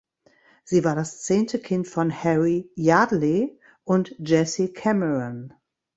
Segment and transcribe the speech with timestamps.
[0.63, 5.53] Sie war das zehnte Kind von Harry Yardley und Jessie Cameron.